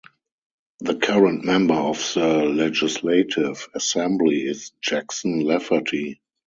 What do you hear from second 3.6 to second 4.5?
Assembly